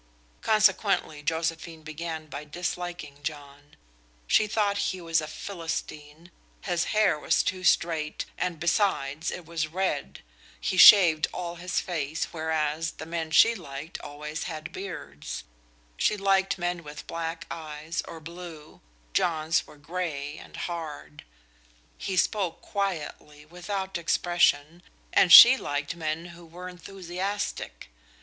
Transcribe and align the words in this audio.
Consequently 0.41 1.21
Josephine 1.21 1.83
began 1.83 2.25
by 2.25 2.43
disliking 2.43 3.21
John. 3.21 3.75
She 4.25 4.47
thought 4.47 4.79
he 4.89 4.99
was 4.99 5.21
a 5.21 5.27
Philistine; 5.27 6.31
his 6.61 6.85
hair 6.85 7.19
was 7.19 7.43
too 7.43 7.63
straight, 7.63 8.25
and 8.35 8.59
besides, 8.59 9.29
it 9.29 9.45
was 9.45 9.67
red; 9.67 10.21
he 10.59 10.75
shaved 10.75 11.27
all 11.31 11.57
his 11.57 11.79
face, 11.79 12.25
whereas 12.33 12.93
the 12.93 13.05
men 13.05 13.29
she 13.29 13.53
liked 13.53 13.99
always 14.01 14.45
had 14.45 14.71
beards; 14.71 15.43
she 15.97 16.17
liked 16.17 16.57
men 16.57 16.81
with 16.81 17.05
black 17.05 17.45
eyes, 17.51 18.01
or 18.07 18.19
blue 18.19 18.81
John's 19.13 19.67
were 19.67 19.77
gray 19.77 20.35
and 20.39 20.57
hard; 20.57 21.25
he 21.99 22.17
spoke 22.17 22.63
quietly, 22.63 23.45
without 23.45 23.99
expression, 23.99 24.81
and 25.13 25.31
she 25.31 25.57
liked 25.57 25.95
men 25.95 26.29
who 26.33 26.43
were 26.43 26.67
enthusiastic. 26.67 27.89